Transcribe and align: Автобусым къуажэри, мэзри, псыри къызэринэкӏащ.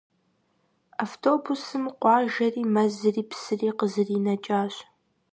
Автобусым 1.05 1.83
къуажэри, 2.01 2.63
мэзри, 2.73 3.23
псыри 3.29 3.69
къызэринэкӏащ. 3.77 4.75